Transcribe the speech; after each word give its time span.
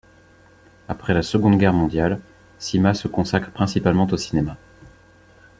Après 0.87 1.13
la 1.13 1.21
Seconde 1.21 1.59
Guerre 1.59 1.73
mondiale, 1.75 2.19
Sima 2.57 2.95
se 2.95 3.07
consacre 3.07 3.51
principalement 3.51 4.07
au 4.09 4.17
cinéma. 4.17 4.57